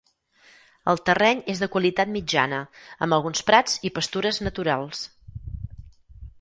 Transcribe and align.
El 0.93 1.01
terreny 1.09 1.43
és 1.55 1.61
de 1.63 1.69
qualitat 1.75 2.11
mitjana, 2.15 2.63
amb 3.07 3.17
alguns 3.19 3.45
prats 3.53 3.79
i 3.91 3.95
pastures 4.01 4.43
naturals. 4.49 5.07